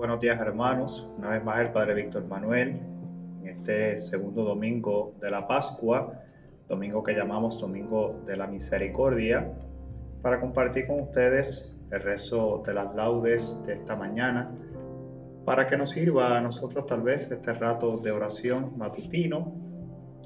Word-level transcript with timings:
buenos 0.00 0.18
días 0.18 0.40
hermanos, 0.40 1.12
una 1.18 1.28
vez 1.28 1.44
más 1.44 1.58
el 1.58 1.72
Padre 1.72 1.92
Víctor 1.92 2.24
Manuel, 2.24 2.80
en 3.42 3.48
este 3.48 3.98
segundo 3.98 4.44
domingo 4.44 5.12
de 5.20 5.30
la 5.30 5.46
Pascua, 5.46 6.14
domingo 6.70 7.02
que 7.02 7.12
llamamos 7.12 7.60
Domingo 7.60 8.18
de 8.24 8.34
la 8.34 8.46
Misericordia, 8.46 9.52
para 10.22 10.40
compartir 10.40 10.86
con 10.86 11.00
ustedes 11.00 11.76
el 11.90 12.00
rezo 12.00 12.62
de 12.66 12.72
las 12.72 12.94
laudes 12.94 13.62
de 13.66 13.74
esta 13.74 13.94
mañana, 13.94 14.50
para 15.44 15.66
que 15.66 15.76
nos 15.76 15.90
sirva 15.90 16.38
a 16.38 16.40
nosotros 16.40 16.86
tal 16.86 17.02
vez 17.02 17.30
este 17.30 17.52
rato 17.52 17.98
de 17.98 18.10
oración 18.10 18.78
matutino, 18.78 19.52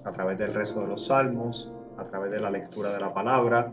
a 0.04 0.12
través 0.12 0.38
del 0.38 0.54
rezo 0.54 0.82
de 0.82 0.86
los 0.86 1.06
salmos, 1.06 1.74
a 1.98 2.04
través 2.04 2.30
de 2.30 2.38
la 2.38 2.48
lectura 2.48 2.92
de 2.92 3.00
la 3.00 3.12
palabra, 3.12 3.72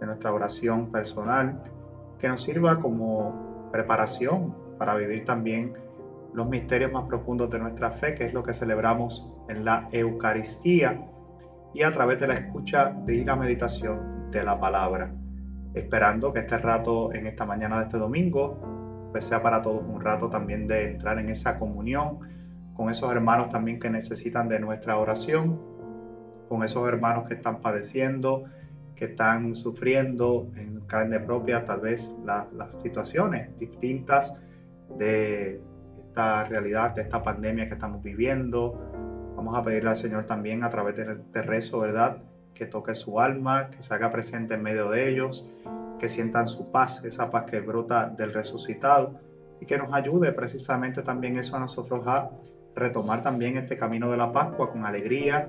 de 0.00 0.06
nuestra 0.06 0.32
oración 0.32 0.90
personal, 0.90 1.62
que 2.18 2.26
nos 2.26 2.40
sirva 2.40 2.80
como 2.80 3.68
preparación 3.70 4.61
para 4.82 4.96
vivir 4.96 5.24
también 5.24 5.74
los 6.34 6.48
misterios 6.48 6.90
más 6.90 7.04
profundos 7.04 7.48
de 7.50 7.60
nuestra 7.60 7.92
fe, 7.92 8.16
que 8.16 8.26
es 8.26 8.34
lo 8.34 8.42
que 8.42 8.52
celebramos 8.52 9.32
en 9.48 9.64
la 9.64 9.86
Eucaristía 9.92 11.06
y 11.72 11.84
a 11.84 11.92
través 11.92 12.18
de 12.18 12.26
la 12.26 12.34
escucha 12.34 12.92
de 13.06 13.24
la 13.24 13.36
meditación 13.36 14.28
de 14.32 14.42
la 14.42 14.58
palabra. 14.58 15.14
Esperando 15.72 16.32
que 16.32 16.40
este 16.40 16.58
rato 16.58 17.14
en 17.14 17.28
esta 17.28 17.46
mañana 17.46 17.78
de 17.78 17.84
este 17.84 17.96
domingo 17.96 19.08
pues 19.12 19.24
sea 19.24 19.40
para 19.40 19.62
todos 19.62 19.84
un 19.86 20.00
rato 20.00 20.28
también 20.28 20.66
de 20.66 20.90
entrar 20.90 21.16
en 21.20 21.28
esa 21.28 21.60
comunión 21.60 22.18
con 22.74 22.90
esos 22.90 23.08
hermanos 23.12 23.50
también 23.50 23.78
que 23.78 23.88
necesitan 23.88 24.48
de 24.48 24.58
nuestra 24.58 24.98
oración, 24.98 25.60
con 26.48 26.64
esos 26.64 26.88
hermanos 26.88 27.28
que 27.28 27.34
están 27.34 27.60
padeciendo, 27.60 28.46
que 28.96 29.04
están 29.04 29.54
sufriendo 29.54 30.50
en 30.56 30.80
carne 30.88 31.20
propia 31.20 31.64
tal 31.64 31.82
vez 31.82 32.12
las 32.24 32.72
situaciones 32.82 33.56
distintas 33.60 34.42
de 34.98 35.60
esta 36.08 36.44
realidad, 36.44 36.90
de 36.90 37.02
esta 37.02 37.22
pandemia 37.22 37.68
que 37.68 37.74
estamos 37.74 38.02
viviendo. 38.02 38.78
Vamos 39.36 39.56
a 39.56 39.64
pedirle 39.64 39.90
al 39.90 39.96
Señor 39.96 40.26
también 40.26 40.62
a 40.64 40.70
través 40.70 40.96
de 40.96 41.12
este 41.12 41.42
rezo, 41.42 41.80
¿verdad? 41.80 42.18
Que 42.54 42.66
toque 42.66 42.94
su 42.94 43.20
alma, 43.20 43.70
que 43.70 43.82
se 43.82 43.94
haga 43.94 44.12
presente 44.12 44.54
en 44.54 44.62
medio 44.62 44.90
de 44.90 45.08
ellos, 45.08 45.50
que 45.98 46.08
sientan 46.08 46.48
su 46.48 46.70
paz, 46.70 47.04
esa 47.04 47.30
paz 47.30 47.44
que 47.44 47.60
brota 47.60 48.08
del 48.08 48.32
resucitado 48.32 49.20
y 49.60 49.66
que 49.66 49.78
nos 49.78 49.92
ayude 49.94 50.32
precisamente 50.32 51.02
también 51.02 51.38
eso 51.38 51.56
a 51.56 51.60
nosotros 51.60 52.06
a 52.06 52.30
retomar 52.74 53.22
también 53.22 53.56
este 53.56 53.76
camino 53.76 54.10
de 54.10 54.16
la 54.16 54.32
Pascua 54.32 54.70
con 54.72 54.84
alegría, 54.84 55.48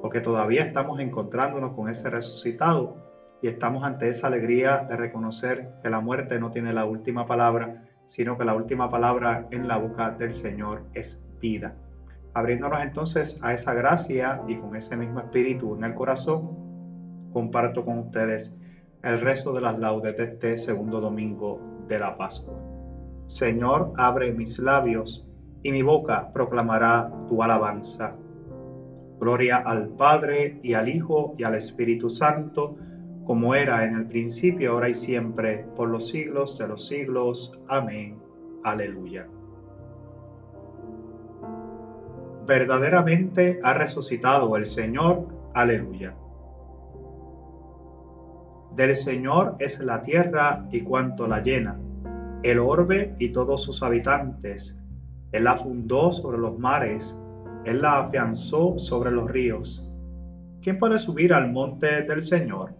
porque 0.00 0.20
todavía 0.20 0.64
estamos 0.64 1.00
encontrándonos 1.00 1.74
con 1.74 1.88
ese 1.88 2.08
resucitado 2.10 2.96
y 3.42 3.48
estamos 3.48 3.84
ante 3.84 4.08
esa 4.08 4.28
alegría 4.28 4.86
de 4.88 4.96
reconocer 4.96 5.70
que 5.82 5.90
la 5.90 6.00
muerte 6.00 6.38
no 6.38 6.50
tiene 6.50 6.72
la 6.72 6.84
última 6.84 7.26
palabra, 7.26 7.89
sino 8.10 8.36
que 8.36 8.44
la 8.44 8.56
última 8.56 8.90
palabra 8.90 9.46
en 9.52 9.68
la 9.68 9.78
boca 9.78 10.10
del 10.10 10.32
Señor 10.32 10.82
es 10.94 11.24
vida. 11.40 11.76
Abriéndonos 12.34 12.82
entonces 12.82 13.38
a 13.40 13.52
esa 13.52 13.72
gracia 13.72 14.42
y 14.48 14.56
con 14.56 14.74
ese 14.74 14.96
mismo 14.96 15.20
espíritu 15.20 15.76
en 15.76 15.84
el 15.84 15.94
corazón, 15.94 17.30
comparto 17.32 17.84
con 17.84 17.98
ustedes 17.98 18.58
el 19.04 19.20
rezo 19.20 19.52
de 19.52 19.60
las 19.60 19.78
laudes 19.78 20.16
de 20.16 20.24
este 20.24 20.56
segundo 20.58 21.00
domingo 21.00 21.60
de 21.86 22.00
la 22.00 22.16
Pascua. 22.18 22.58
Señor, 23.26 23.92
abre 23.96 24.32
mis 24.32 24.58
labios 24.58 25.24
y 25.62 25.70
mi 25.70 25.82
boca 25.82 26.32
proclamará 26.32 27.12
tu 27.28 27.44
alabanza. 27.44 28.16
Gloria 29.20 29.58
al 29.58 29.88
Padre 29.90 30.58
y 30.64 30.74
al 30.74 30.88
Hijo 30.88 31.36
y 31.38 31.44
al 31.44 31.54
Espíritu 31.54 32.08
Santo 32.08 32.74
como 33.24 33.54
era 33.54 33.84
en 33.84 33.94
el 33.94 34.06
principio, 34.06 34.72
ahora 34.72 34.88
y 34.88 34.94
siempre, 34.94 35.64
por 35.76 35.88
los 35.88 36.08
siglos 36.08 36.58
de 36.58 36.68
los 36.68 36.86
siglos. 36.86 37.60
Amén. 37.68 38.18
Aleluya. 38.64 39.26
Verdaderamente 42.46 43.58
ha 43.62 43.74
resucitado 43.74 44.56
el 44.56 44.66
Señor. 44.66 45.28
Aleluya. 45.54 46.14
Del 48.74 48.96
Señor 48.96 49.56
es 49.58 49.80
la 49.80 50.02
tierra 50.02 50.66
y 50.70 50.80
cuanto 50.80 51.26
la 51.26 51.42
llena, 51.42 51.78
el 52.42 52.58
orbe 52.58 53.14
y 53.18 53.30
todos 53.30 53.62
sus 53.62 53.82
habitantes. 53.82 54.82
Él 55.32 55.44
la 55.44 55.56
fundó 55.56 56.12
sobre 56.12 56.38
los 56.38 56.58
mares, 56.58 57.18
Él 57.64 57.82
la 57.82 57.98
afianzó 57.98 58.78
sobre 58.78 59.10
los 59.10 59.30
ríos. 59.30 59.88
¿Quién 60.62 60.78
puede 60.78 60.98
subir 60.98 61.32
al 61.32 61.52
monte 61.52 62.02
del 62.02 62.22
Señor? 62.22 62.79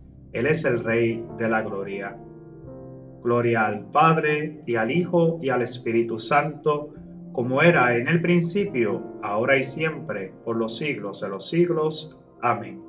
él 0.33 0.45
es 0.47 0.63
el 0.65 0.83
Rey 0.83 1.25
de 1.37 1.49
la 1.49 1.61
Gloria. 1.61 2.15
Gloria 3.23 3.65
al 3.65 3.85
Padre 3.91 4.63
y 4.65 4.75
al 4.75 4.91
Hijo 4.91 5.39
y 5.41 5.49
al 5.49 5.61
Espíritu 5.61 6.19
Santo, 6.19 6.93
como 7.33 7.61
era 7.61 7.95
en 7.95 8.07
el 8.07 8.21
principio, 8.21 9.03
ahora 9.21 9.57
y 9.57 9.63
siempre, 9.63 10.33
por 10.43 10.55
los 10.55 10.77
siglos 10.77 11.21
de 11.21 11.29
los 11.29 11.49
siglos. 11.49 12.19
Amén. 12.41 12.81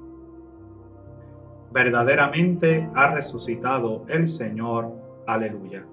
Verdaderamente 1.72 2.88
ha 2.94 3.14
resucitado 3.14 4.04
el 4.08 4.26
Señor. 4.26 4.92
Aleluya. 5.26 5.84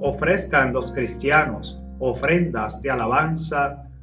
Ofrezcan 0.00 0.72
los 0.72 0.92
cristianos 0.92 1.82
ofrendas 1.98 2.80
de 2.80 2.90
alabanza 2.90 3.89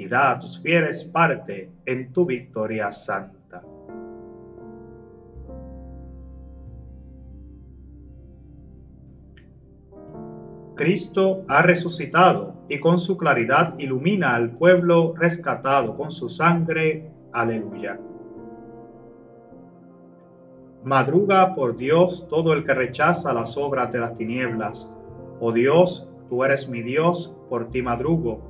y 0.00 0.08
da 0.08 0.30
a 0.30 0.38
tus 0.38 0.58
fieles 0.58 1.04
parte 1.04 1.70
en 1.84 2.10
tu 2.10 2.24
victoria 2.24 2.90
santa. 2.90 3.62
Cristo 10.74 11.44
ha 11.48 11.60
resucitado 11.60 12.54
y 12.70 12.80
con 12.80 12.98
su 12.98 13.18
claridad 13.18 13.78
ilumina 13.78 14.34
al 14.34 14.52
pueblo 14.52 15.12
rescatado 15.14 15.94
con 15.98 16.10
su 16.10 16.30
sangre. 16.30 17.10
Aleluya. 17.32 18.00
Madruga 20.82 21.54
por 21.54 21.76
Dios 21.76 22.26
todo 22.26 22.54
el 22.54 22.64
que 22.64 22.72
rechaza 22.72 23.34
las 23.34 23.58
obras 23.58 23.92
de 23.92 23.98
las 23.98 24.14
tinieblas. 24.14 24.96
Oh 25.40 25.52
Dios, 25.52 26.08
tú 26.30 26.42
eres 26.42 26.70
mi 26.70 26.80
Dios, 26.80 27.36
por 27.50 27.68
ti 27.68 27.82
madrugo. 27.82 28.49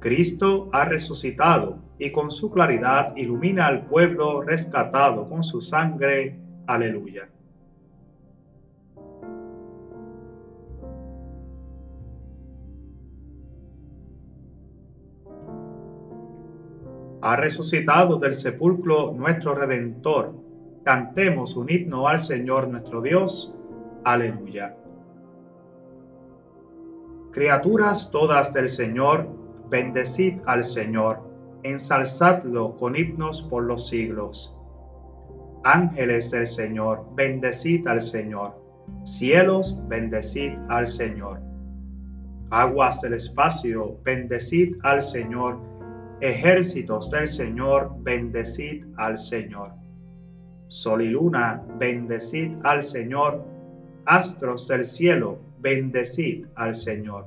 Cristo 0.00 0.68
ha 0.72 0.84
resucitado 0.84 1.78
y 1.98 2.12
con 2.12 2.30
su 2.30 2.50
claridad 2.52 3.16
ilumina 3.16 3.66
al 3.66 3.86
pueblo 3.86 4.42
rescatado 4.42 5.28
con 5.28 5.42
su 5.42 5.60
sangre. 5.60 6.38
Aleluya. 6.66 7.28
Ha 17.20 17.34
resucitado 17.34 18.16
del 18.18 18.34
sepulcro 18.34 19.12
nuestro 19.12 19.54
Redentor. 19.56 20.32
Cantemos 20.84 21.56
un 21.56 21.68
himno 21.68 22.06
al 22.06 22.20
Señor 22.20 22.68
nuestro 22.68 23.02
Dios. 23.02 23.56
Aleluya. 24.04 24.76
Criaturas 27.32 28.10
todas 28.12 28.54
del 28.54 28.68
Señor, 28.68 29.28
bendecid 29.68 30.40
al 30.46 30.64
Señor, 30.64 31.20
ensalzadlo 31.62 32.76
con 32.76 32.96
himnos 32.96 33.42
por 33.42 33.64
los 33.64 33.88
siglos. 33.88 34.56
Ángeles 35.64 36.30
del 36.30 36.46
Señor, 36.46 37.06
bendecid 37.14 37.86
al 37.86 38.00
Señor. 38.00 38.54
Cielos, 39.04 39.82
bendecid 39.88 40.52
al 40.68 40.86
Señor. 40.86 41.40
Aguas 42.50 43.00
del 43.02 43.14
espacio, 43.14 43.98
bendecid 44.04 44.76
al 44.82 45.02
Señor 45.02 45.58
Ejércitos 46.20 47.12
del 47.12 47.28
Señor, 47.28 47.92
bendecid 48.00 48.84
al 48.96 49.16
Señor. 49.16 49.70
Sol 50.66 51.02
y 51.02 51.10
luna, 51.10 51.62
bendecid 51.78 52.56
al 52.64 52.82
Señor. 52.82 53.44
Astros 54.04 54.66
del 54.66 54.84
cielo, 54.84 55.38
bendecid 55.60 56.46
al 56.56 56.74
Señor. 56.74 57.26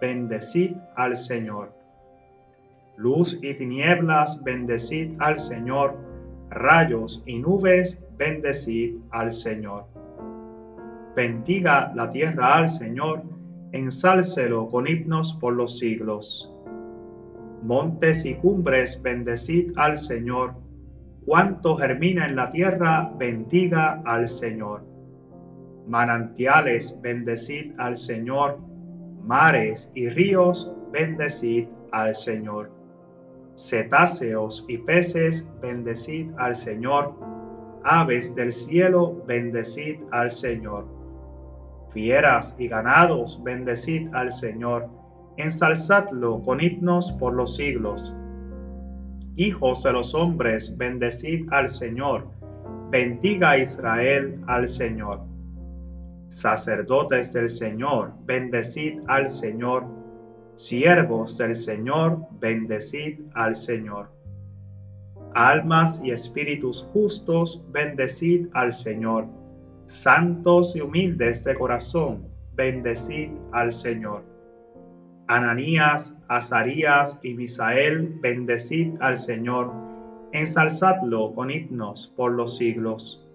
bendecid 0.00 0.76
al 0.96 1.16
Señor. 1.16 1.72
Luz 2.96 3.38
y 3.42 3.54
tinieblas, 3.54 4.42
bendecid 4.42 5.14
al 5.18 5.38
Señor. 5.38 5.96
Rayos 6.50 7.22
y 7.26 7.38
nubes, 7.38 8.06
bendecid 8.16 8.96
al 9.10 9.32
Señor. 9.32 9.84
Bendiga 11.14 11.92
la 11.94 12.10
tierra 12.10 12.56
al 12.56 12.68
Señor, 12.68 13.22
ensálcelo 13.72 14.68
con 14.68 14.86
himnos 14.86 15.34
por 15.40 15.54
los 15.54 15.78
siglos 15.78 16.52
montes 17.66 18.24
y 18.24 18.34
cumbres, 18.34 19.02
bendecid 19.02 19.72
al 19.76 19.98
Señor. 19.98 20.54
Cuanto 21.24 21.76
germina 21.76 22.26
en 22.26 22.36
la 22.36 22.50
tierra, 22.52 23.12
bendiga 23.18 24.00
al 24.04 24.28
Señor. 24.28 24.84
Manantiales, 25.88 26.98
bendecid 27.02 27.72
al 27.78 27.96
Señor. 27.96 28.58
Mares 29.26 29.92
y 29.94 30.08
ríos, 30.08 30.72
bendecid 30.92 31.66
al 31.92 32.14
Señor. 32.14 32.70
Cetáceos 33.56 34.64
y 34.68 34.78
peces, 34.78 35.50
bendecid 35.60 36.30
al 36.38 36.54
Señor. 36.54 37.14
Aves 37.84 38.34
del 38.34 38.52
cielo, 38.52 39.22
bendecid 39.26 39.98
al 40.12 40.30
Señor. 40.30 40.86
Fieras 41.92 42.56
y 42.58 42.68
ganados, 42.68 43.42
bendecid 43.44 44.14
al 44.14 44.32
Señor 44.32 44.88
ensalzadlo 45.36 46.42
con 46.42 46.60
himnos 46.60 47.12
por 47.12 47.34
los 47.34 47.56
siglos. 47.56 48.14
Hijos 49.36 49.82
de 49.82 49.92
los 49.92 50.14
hombres, 50.14 50.76
bendecid 50.78 51.46
al 51.52 51.68
Señor, 51.68 52.26
bendiga 52.90 53.58
Israel 53.58 54.40
al 54.46 54.66
Señor. 54.66 55.20
Sacerdotes 56.28 57.32
del 57.32 57.48
Señor, 57.48 58.12
bendecid 58.24 59.00
al 59.08 59.30
Señor. 59.30 59.84
Siervos 60.54 61.36
del 61.38 61.54
Señor, 61.54 62.18
bendecid 62.40 63.20
al 63.34 63.54
Señor. 63.54 64.10
Almas 65.34 66.02
y 66.02 66.10
espíritus 66.10 66.88
justos, 66.92 67.64
bendecid 67.70 68.48
al 68.54 68.72
Señor. 68.72 69.26
Santos 69.86 70.74
y 70.74 70.80
humildes 70.80 71.44
de 71.44 71.54
corazón, 71.54 72.26
bendecid 72.54 73.30
al 73.52 73.70
Señor 73.70 74.36
Ananías, 75.28 76.22
Azarías 76.28 77.18
y 77.24 77.34
Misael, 77.34 78.16
bendecid 78.20 78.94
al 79.00 79.18
Señor, 79.18 79.72
ensalzadlo 80.32 81.34
con 81.34 81.50
himnos 81.50 82.12
por 82.16 82.32
los 82.32 82.56
siglos. 82.56 83.25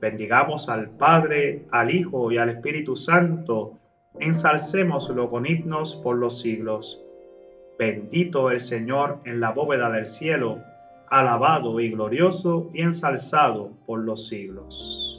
Bendigamos 0.00 0.68
al 0.68 0.90
Padre, 0.90 1.66
al 1.70 1.94
Hijo 1.94 2.30
y 2.30 2.38
al 2.38 2.50
Espíritu 2.50 2.96
Santo, 2.96 3.78
ensalcémoslo 4.20 5.30
con 5.30 5.46
himnos 5.46 5.94
por 5.96 6.16
los 6.16 6.40
siglos. 6.40 7.04
Bendito 7.78 8.50
el 8.50 8.60
Señor 8.60 9.20
en 9.24 9.40
la 9.40 9.52
bóveda 9.52 9.90
del 9.90 10.06
cielo, 10.06 10.62
alabado 11.08 11.80
y 11.80 11.90
glorioso 11.90 12.70
y 12.72 12.82
ensalzado 12.82 13.72
por 13.86 14.00
los 14.00 14.26
siglos 14.28 15.16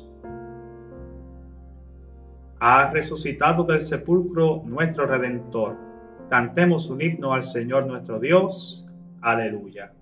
ha 2.59 2.89
resucitado 2.91 3.63
del 3.63 3.81
sepulcro 3.81 4.63
nuestro 4.65 5.05
Redentor. 5.05 5.77
Cantemos 6.29 6.89
un 6.89 7.01
himno 7.01 7.33
al 7.33 7.43
Señor 7.43 7.85
nuestro 7.85 8.19
Dios. 8.19 8.87
Aleluya. 9.21 9.93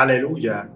Aleluya. 0.00 0.70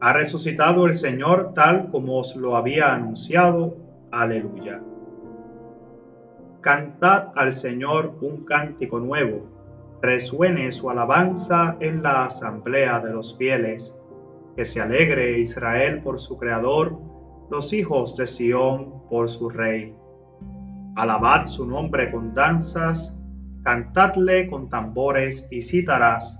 Ha 0.00 0.14
resucitado 0.14 0.86
el 0.86 0.94
Señor 0.94 1.52
tal 1.52 1.90
como 1.90 2.16
os 2.16 2.34
lo 2.34 2.56
había 2.56 2.94
anunciado. 2.94 3.76
Aleluya. 4.10 4.80
Cantad 6.62 7.28
al 7.34 7.52
Señor 7.52 8.16
un 8.22 8.46
cántico 8.46 8.98
nuevo 8.98 9.44
resuene 10.00 10.72
su 10.72 10.88
alabanza 10.88 11.76
en 11.80 12.02
la 12.02 12.24
asamblea 12.24 13.00
de 13.00 13.12
los 13.12 13.36
fieles. 13.36 14.00
Que 14.56 14.64
se 14.64 14.80
alegre 14.80 15.38
Israel 15.38 16.00
por 16.02 16.18
su 16.18 16.38
Creador, 16.38 16.98
los 17.50 17.74
hijos 17.74 18.16
de 18.16 18.26
Sión 18.26 19.06
por 19.10 19.28
su 19.28 19.50
Rey. 19.50 19.94
Alabad 20.96 21.48
su 21.48 21.66
nombre 21.66 22.10
con 22.10 22.32
danzas, 22.32 23.20
cantadle 23.62 24.48
con 24.48 24.70
tambores 24.70 25.48
y 25.50 25.60
cítaras, 25.60 26.39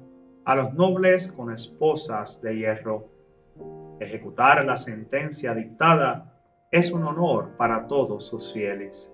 a 0.45 0.55
los 0.55 0.73
nobles 0.73 1.31
con 1.31 1.51
esposas 1.51 2.41
de 2.41 2.57
hierro. 2.57 3.09
Ejecutar 3.99 4.65
la 4.65 4.77
sentencia 4.77 5.53
dictada 5.53 6.33
es 6.71 6.91
un 6.91 7.03
honor 7.03 7.55
para 7.57 7.87
todos 7.87 8.25
sus 8.25 8.53
fieles. 8.53 9.13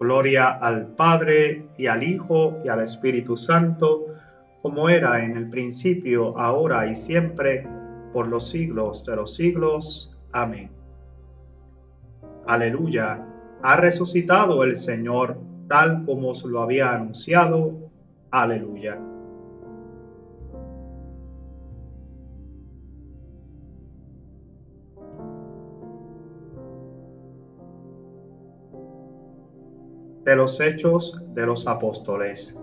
Gloria 0.00 0.50
al 0.50 0.88
Padre 0.94 1.68
y 1.78 1.86
al 1.86 2.02
Hijo 2.02 2.58
y 2.64 2.68
al 2.68 2.80
Espíritu 2.80 3.36
Santo, 3.36 4.06
como 4.60 4.88
era 4.88 5.24
en 5.24 5.36
el 5.36 5.48
principio, 5.48 6.36
ahora 6.38 6.86
y 6.88 6.96
siempre, 6.96 7.66
por 8.12 8.26
los 8.26 8.48
siglos 8.48 9.04
de 9.06 9.16
los 9.16 9.34
siglos. 9.34 10.18
Amén. 10.32 10.70
Aleluya, 12.46 13.24
ha 13.62 13.76
resucitado 13.76 14.64
el 14.64 14.74
Señor, 14.74 15.38
tal 15.68 16.04
como 16.04 16.30
os 16.30 16.42
lo 16.44 16.62
había 16.62 16.92
anunciado. 16.92 17.90
Aleluya. 18.32 18.98
De 30.32 30.36
los 30.36 30.62
Hechos 30.62 31.22
de 31.34 31.44
los 31.44 31.66
Apóstoles. 31.66 32.58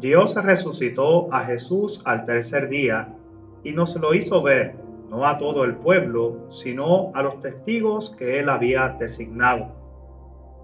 Dios 0.00 0.34
resucitó 0.34 1.32
a 1.32 1.44
Jesús 1.44 2.02
al 2.04 2.24
tercer 2.24 2.68
día 2.68 3.14
y 3.62 3.70
nos 3.70 3.94
lo 3.94 4.12
hizo 4.12 4.42
ver, 4.42 4.74
no 5.08 5.24
a 5.24 5.38
todo 5.38 5.62
el 5.62 5.76
pueblo, 5.76 6.46
sino 6.48 7.12
a 7.14 7.22
los 7.22 7.38
testigos 7.38 8.10
que 8.18 8.40
él 8.40 8.48
había 8.48 8.96
designado. 8.98 9.68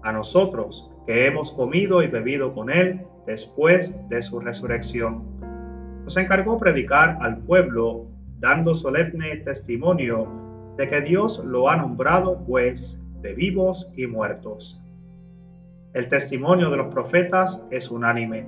A 0.03 0.11
nosotros, 0.11 0.91
que 1.07 1.27
hemos 1.27 1.49
comido 1.53 2.03
y 2.03 2.07
bebido 2.07 2.53
con 2.53 2.69
él 2.69 3.07
después 3.25 3.97
de 4.09 4.21
su 4.21 4.41
resurrección. 4.41 5.23
Nos 6.03 6.17
encargó 6.17 6.59
predicar 6.59 7.19
al 7.21 7.37
pueblo, 7.37 8.07
dando 8.41 8.75
solemne 8.75 9.37
testimonio 9.37 10.27
de 10.75 10.89
que 10.89 10.99
Dios 10.99 11.41
lo 11.45 11.69
ha 11.69 11.77
nombrado 11.77 12.35
juez 12.45 13.01
de 13.21 13.33
vivos 13.33 13.89
y 13.95 14.07
muertos. 14.07 14.82
El 15.93 16.09
testimonio 16.09 16.71
de 16.71 16.77
los 16.77 16.87
profetas 16.87 17.67
es 17.69 17.91
unánime 17.91 18.47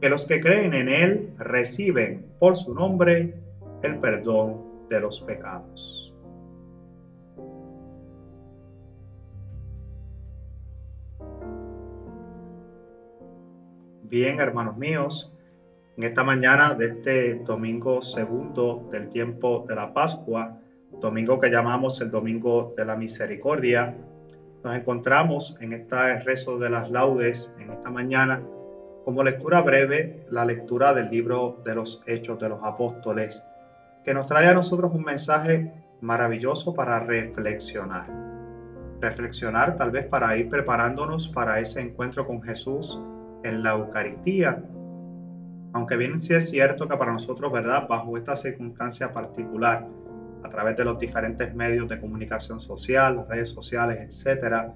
que 0.00 0.08
los 0.08 0.26
que 0.26 0.40
creen 0.40 0.72
en 0.72 0.88
Él 0.88 1.34
reciben 1.36 2.24
por 2.38 2.56
su 2.56 2.74
nombre 2.74 3.34
el 3.82 3.98
perdón 3.98 4.88
de 4.88 4.98
los 4.98 5.20
pecados. 5.20 6.14
Bien, 14.04 14.40
hermanos 14.40 14.78
míos, 14.78 15.32
en 15.98 16.04
esta 16.04 16.24
mañana 16.24 16.74
de 16.74 16.86
este 16.86 17.34
domingo 17.44 18.00
segundo 18.00 18.88
del 18.90 19.10
tiempo 19.10 19.66
de 19.68 19.74
la 19.74 19.92
Pascua, 19.92 20.58
domingo 20.98 21.38
que 21.38 21.50
llamamos 21.50 22.00
el 22.00 22.10
Domingo 22.10 22.72
de 22.74 22.86
la 22.86 22.96
Misericordia, 22.96 23.96
nos 24.62 24.76
encontramos 24.76 25.56
en 25.60 25.72
este 25.72 26.20
rezo 26.20 26.58
de 26.58 26.70
las 26.70 26.90
laudes 26.90 27.50
en 27.58 27.70
esta 27.70 27.90
mañana 27.90 28.42
como 29.04 29.22
lectura 29.22 29.62
breve 29.62 30.20
la 30.30 30.44
lectura 30.44 30.92
del 30.92 31.10
libro 31.10 31.62
de 31.64 31.74
los 31.74 32.02
Hechos 32.06 32.38
de 32.38 32.48
los 32.48 32.62
Apóstoles, 32.62 33.44
que 34.04 34.14
nos 34.14 34.26
trae 34.26 34.46
a 34.46 34.54
nosotros 34.54 34.92
un 34.94 35.02
mensaje 35.02 35.72
maravilloso 36.00 36.74
para 36.74 37.00
reflexionar. 37.00 38.06
Reflexionar 39.00 39.76
tal 39.76 39.90
vez 39.90 40.06
para 40.06 40.36
ir 40.36 40.48
preparándonos 40.48 41.28
para 41.28 41.58
ese 41.60 41.80
encuentro 41.80 42.26
con 42.26 42.42
Jesús 42.42 43.00
en 43.42 43.62
la 43.62 43.70
Eucaristía. 43.72 44.62
Aunque 45.72 45.96
bien 45.96 46.20
sí 46.20 46.34
es 46.34 46.50
cierto 46.50 46.86
que 46.86 46.96
para 46.96 47.12
nosotros, 47.12 47.50
¿verdad? 47.50 47.88
Bajo 47.88 48.18
esta 48.18 48.36
circunstancia 48.36 49.12
particular, 49.12 49.86
a 50.42 50.48
través 50.48 50.76
de 50.76 50.84
los 50.84 50.98
diferentes 50.98 51.54
medios 51.54 51.88
de 51.88 52.00
comunicación 52.00 52.60
social, 52.60 53.26
redes 53.28 53.50
sociales, 53.50 53.98
etcétera, 54.00 54.74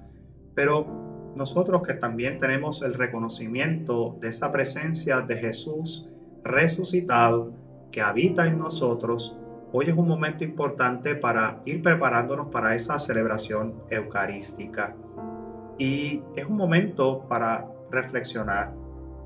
pero 0.53 1.33
nosotros 1.35 1.83
que 1.83 1.93
también 1.93 2.37
tenemos 2.37 2.81
el 2.81 2.93
reconocimiento 2.93 4.17
de 4.21 4.29
esa 4.29 4.51
presencia 4.51 5.19
de 5.21 5.35
Jesús 5.35 6.09
resucitado 6.43 7.53
que 7.91 8.01
habita 8.01 8.47
en 8.47 8.59
nosotros, 8.59 9.37
hoy 9.71 9.89
es 9.89 9.95
un 9.95 10.07
momento 10.07 10.43
importante 10.43 11.15
para 11.15 11.61
ir 11.65 11.81
preparándonos 11.81 12.47
para 12.47 12.75
esa 12.75 12.97
celebración 12.99 13.75
eucarística. 13.89 14.95
Y 15.77 16.21
es 16.35 16.45
un 16.45 16.55
momento 16.55 17.25
para 17.27 17.67
reflexionar, 17.91 18.73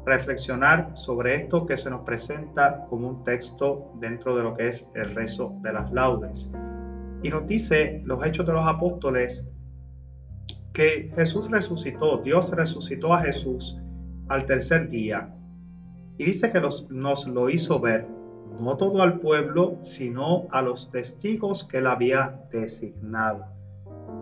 reflexionar 0.06 0.91
sobre 0.96 1.36
esto 1.36 1.65
que 1.65 1.77
se 1.77 1.89
nos 1.89 2.01
presenta 2.01 2.86
como 2.89 3.08
un 3.08 3.24
texto 3.24 3.91
dentro 3.96 4.36
de 4.36 4.44
lo 4.44 4.56
que 4.56 4.68
es 4.68 4.91
el 4.96 5.13
rezo 5.13 5.56
de 5.62 5.74
las 5.74 5.91
laudes. 5.91 6.51
Y 7.22 7.29
nos 7.29 7.46
dice 7.46 8.01
los 8.06 8.25
hechos 8.25 8.46
de 8.46 8.53
los 8.53 8.65
apóstoles 8.65 9.51
que 10.74 11.12
Jesús 11.15 11.51
resucitó, 11.51 12.18
Dios 12.18 12.51
resucitó 12.51 13.13
a 13.13 13.20
Jesús 13.20 13.77
al 14.29 14.46
tercer 14.46 14.88
día. 14.89 15.36
Y 16.18 16.25
dice 16.25 16.51
que 16.51 16.62
nos 16.62 17.27
lo 17.27 17.50
hizo 17.50 17.79
ver, 17.79 18.08
no 18.60 18.77
todo 18.77 19.01
al 19.01 19.20
pueblo, 19.20 19.79
sino 19.84 20.48
a 20.51 20.62
los 20.62 20.91
testigos 20.91 21.63
que 21.63 21.77
él 21.77 21.88
había 21.88 22.41
designado. 22.51 23.46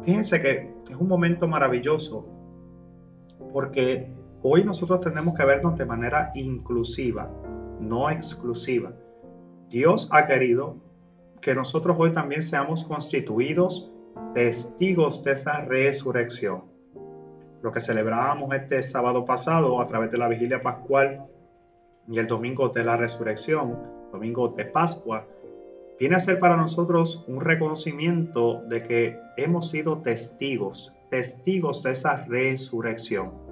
Fíjense 0.03 0.41
que 0.41 0.73
es 0.89 0.95
un 0.95 1.07
momento 1.07 1.47
maravilloso, 1.47 2.27
porque 3.51 4.11
hoy 4.49 4.63
nosotros 4.63 5.01
tenemos 5.01 5.35
que 5.35 5.43
vernos 5.43 5.77
de 5.77 5.85
manera 5.85 6.31
inclusiva, 6.33 7.29
no 7.81 8.09
exclusiva. 8.09 8.93
Dios 9.67 10.07
ha 10.13 10.25
querido 10.25 10.77
que 11.41 11.53
nosotros 11.53 11.97
hoy 11.99 12.13
también 12.13 12.41
seamos 12.41 12.85
constituidos 12.85 13.91
testigos 14.33 15.21
de 15.25 15.33
esa 15.33 15.65
resurrección. 15.65 16.63
Lo 17.61 17.73
que 17.73 17.81
celebrábamos 17.81 18.53
este 18.53 18.81
sábado 18.83 19.25
pasado 19.25 19.81
a 19.81 19.85
través 19.85 20.11
de 20.11 20.17
la 20.17 20.29
vigilia 20.29 20.61
pascual 20.61 21.25
y 22.07 22.17
el 22.17 22.27
domingo 22.27 22.69
de 22.69 22.85
la 22.85 22.95
resurrección, 22.95 23.77
domingo 24.13 24.47
de 24.47 24.63
Pascua, 24.63 25.27
viene 25.99 26.15
a 26.15 26.19
ser 26.19 26.39
para 26.39 26.55
nosotros 26.55 27.25
un 27.27 27.41
reconocimiento 27.41 28.61
de 28.69 28.81
que 28.81 29.19
hemos 29.35 29.69
sido 29.71 29.97
testigos, 29.97 30.93
testigos 31.09 31.83
de 31.83 31.91
esa 31.91 32.23
resurrección. 32.23 33.46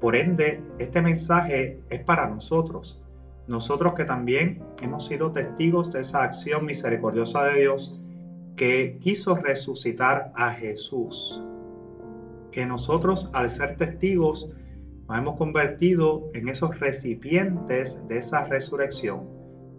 Por 0.00 0.14
ende, 0.14 0.62
este 0.78 1.02
mensaje 1.02 1.80
es 1.90 2.04
para 2.04 2.28
nosotros, 2.28 3.02
nosotros 3.48 3.94
que 3.94 4.04
también 4.04 4.62
hemos 4.82 5.06
sido 5.06 5.32
testigos 5.32 5.90
de 5.92 6.00
esa 6.00 6.22
acción 6.22 6.66
misericordiosa 6.66 7.44
de 7.44 7.60
Dios 7.60 8.00
que 8.56 8.98
quiso 9.00 9.36
resucitar 9.36 10.32
a 10.34 10.50
Jesús. 10.50 11.42
Que 12.52 12.66
nosotros 12.66 13.30
al 13.32 13.48
ser 13.48 13.76
testigos 13.76 14.52
nos 15.08 15.18
hemos 15.18 15.36
convertido 15.36 16.28
en 16.34 16.48
esos 16.48 16.78
recipientes 16.78 18.06
de 18.06 18.18
esa 18.18 18.44
resurrección, 18.44 19.26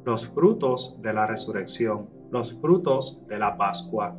los 0.03 0.27
frutos 0.29 0.99
de 1.01 1.13
la 1.13 1.27
resurrección, 1.27 2.09
los 2.31 2.59
frutos 2.59 3.21
de 3.27 3.37
la 3.37 3.55
Pascua. 3.55 4.17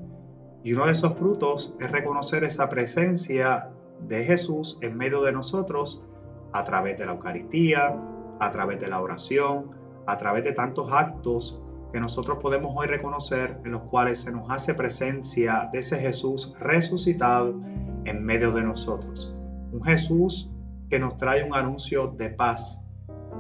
Y 0.63 0.75
uno 0.75 0.87
de 0.87 0.93
esos 0.93 1.15
frutos 1.19 1.75
es 1.81 1.91
reconocer 1.91 2.45
esa 2.45 2.69
presencia 2.69 3.71
de 4.07 4.25
Jesús 4.25 4.79
en 4.81 4.97
medio 4.97 5.23
de 5.23 5.33
nosotros 5.33 6.05
a 6.53 6.65
través 6.65 6.99
de 6.99 7.07
la 7.07 7.13
Eucaristía, 7.13 7.97
a 8.39 8.51
través 8.51 8.81
de 8.81 8.89
la 8.89 9.01
oración, 9.01 9.71
a 10.07 10.19
través 10.19 10.45
de 10.45 10.53
tantos 10.53 10.91
actos 10.93 11.61
que 11.93 12.01
nosotros 12.01 12.39
podemos 12.41 12.73
hoy 12.77 12.87
reconocer 12.87 13.61
en 13.65 13.73
los 13.73 13.83
cuales 13.83 14.21
se 14.21 14.33
nos 14.33 14.51
hace 14.51 14.75
presencia 14.75 15.69
de 15.73 15.81
ese 15.81 15.99
Jesús 15.99 16.55
resucitado 16.59 17.61
en 18.05 18.25
medio 18.25 18.53
de 18.53 18.63
nosotros. 18.63 19.35
Un 19.73 19.83
Jesús 19.83 20.51
que 20.89 20.99
nos 20.99 21.17
trae 21.17 21.45
un 21.45 21.55
anuncio 21.55 22.09
de 22.09 22.31
paz. 22.31 22.87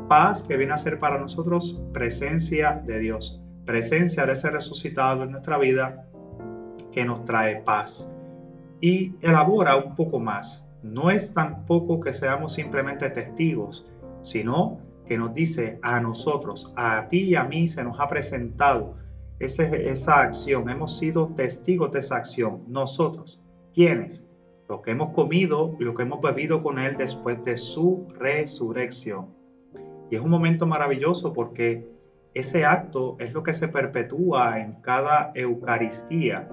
Paz 0.09 0.43
que 0.43 0.57
viene 0.57 0.73
a 0.73 0.77
ser 0.77 0.99
para 0.99 1.19
nosotros 1.19 1.85
presencia 1.93 2.83
de 2.85 2.99
Dios, 2.99 3.43
presencia 3.65 4.27
de 4.27 4.33
ese 4.33 4.51
resucitado 4.51 5.25
en 5.25 5.33
nuestra 5.33 5.59
vida 5.59 6.07
que 6.93 7.05
nos 7.05 7.25
trae 7.25 7.63
paz. 7.63 8.17
Y 8.81 9.15
elabora 9.21 9.77
un 9.77 9.95
poco 9.95 10.21
más. 10.21 10.69
No 10.83 11.11
es 11.11 11.35
tampoco 11.35 12.01
que 12.01 12.13
seamos 12.13 12.55
simplemente 12.55 13.11
testigos, 13.11 13.87
sino 14.23 14.79
que 15.07 15.19
nos 15.19 15.35
dice 15.35 15.79
a 15.83 16.01
nosotros, 16.01 16.73
a 16.77 17.09
ti 17.09 17.31
y 17.31 17.35
a 17.35 17.45
mí 17.45 17.69
se 17.69 17.85
nos 17.85 17.99
ha 18.01 18.09
presentado 18.09 18.95
esa 19.41 20.21
acción, 20.21 20.69
hemos 20.69 20.99
sido 20.99 21.29
testigos 21.29 21.91
de 21.93 22.01
esa 22.01 22.17
acción. 22.17 22.63
Nosotros, 22.69 23.41
¿quiénes? 23.75 24.31
Lo 24.69 24.83
que 24.83 24.91
hemos 24.93 25.15
comido 25.15 25.75
y 25.81 25.85
lo 25.85 25.95
que 25.95 26.03
hemos 26.03 26.21
bebido 26.21 26.63
con 26.63 26.79
Él 26.79 26.97
después 26.97 27.43
de 27.43 27.57
su 27.57 28.07
resurrección. 28.19 29.35
Y 30.11 30.17
es 30.17 30.21
un 30.21 30.31
momento 30.31 30.67
maravilloso 30.67 31.33
porque 31.33 31.89
ese 32.35 32.65
acto 32.65 33.17
es 33.19 33.33
lo 33.33 33.43
que 33.43 33.53
se 33.53 33.69
perpetúa 33.69 34.61
en 34.61 34.75
cada 34.83 35.33
Eucaristía. 35.35 36.49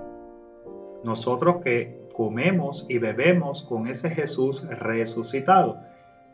Nosotros 1.03 1.57
que 1.63 2.06
comemos 2.17 2.87
y 2.89 2.97
bebemos 2.97 3.61
con 3.61 3.85
ese 3.85 4.09
Jesús 4.09 4.67
resucitado, 4.79 5.77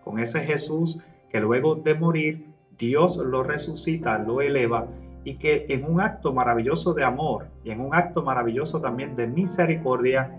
con 0.05 0.17
ese 0.17 0.39
Jesús 0.39 1.03
que 1.29 1.41
luego 1.41 1.75
de 1.75 1.93
morir 1.93 2.47
Dios 2.77 3.17
lo 3.17 3.43
resucita, 3.43 4.17
lo 4.17 4.39
eleva 4.39 4.87
y 5.25 5.35
que 5.35 5.65
en 5.67 5.83
un 5.83 5.99
acto 5.99 6.31
maravilloso 6.33 6.93
de 6.93 7.03
amor 7.03 7.47
y 7.65 7.71
en 7.71 7.81
un 7.81 7.93
acto 7.93 8.23
maravilloso 8.23 8.79
también 8.79 9.17
de 9.17 9.27
misericordia 9.27 10.31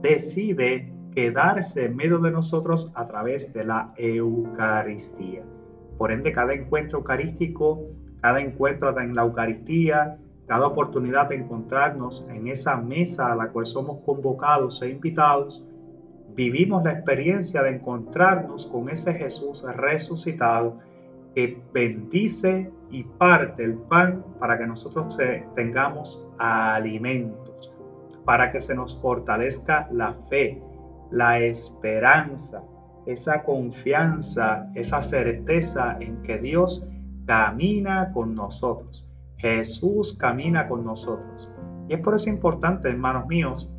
decide 0.00 0.90
quedarse 1.14 1.84
en 1.84 1.96
medio 1.96 2.18
de 2.18 2.30
nosotros 2.30 2.90
a 2.94 3.06
través 3.06 3.52
de 3.52 3.64
la 3.64 3.92
Eucaristía. 3.98 5.42
Por 5.98 6.10
ende, 6.10 6.32
cada 6.32 6.54
encuentro 6.54 7.00
eucarístico 7.00 7.82
cada 8.26 8.40
encuentro 8.40 8.98
en 9.00 9.14
la 9.14 9.22
Eucaristía, 9.22 10.18
cada 10.46 10.66
oportunidad 10.66 11.28
de 11.28 11.36
encontrarnos 11.36 12.26
en 12.30 12.48
esa 12.48 12.76
mesa 12.76 13.32
a 13.32 13.36
la 13.36 13.50
cual 13.50 13.66
somos 13.66 13.98
convocados 14.04 14.80
e 14.82 14.90
invitados, 14.90 15.64
vivimos 16.34 16.84
la 16.84 16.92
experiencia 16.92 17.62
de 17.62 17.70
encontrarnos 17.70 18.66
con 18.66 18.88
ese 18.88 19.14
Jesús 19.14 19.64
resucitado 19.74 20.78
que 21.34 21.60
bendice 21.72 22.70
y 22.90 23.02
parte 23.02 23.64
el 23.64 23.74
pan 23.74 24.24
para 24.38 24.56
que 24.58 24.66
nosotros 24.66 25.18
tengamos 25.54 26.24
alimentos, 26.38 27.72
para 28.24 28.52
que 28.52 28.60
se 28.60 28.74
nos 28.74 29.00
fortalezca 29.00 29.88
la 29.92 30.14
fe, 30.28 30.62
la 31.10 31.40
esperanza, 31.40 32.62
esa 33.06 33.42
confianza, 33.42 34.70
esa 34.74 35.02
certeza 35.02 35.96
en 36.00 36.22
que 36.22 36.38
Dios 36.38 36.88
camina 37.26 38.12
con 38.12 38.34
nosotros. 38.34 39.05
Jesús 39.36 40.16
camina 40.18 40.68
con 40.68 40.84
nosotros. 40.84 41.50
Y 41.88 41.94
es 41.94 42.00
por 42.00 42.14
eso 42.14 42.30
importante, 42.30 42.88
hermanos 42.88 43.26
míos, 43.26 43.72